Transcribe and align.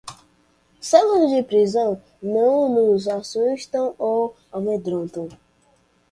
Celas 0.79 1.29
de 1.31 1.43
prisão 1.43 2.01
não 2.23 2.67
nos 2.73 3.07
assustam 3.07 3.93
ou 3.99 4.35
amedrontam 4.51 5.29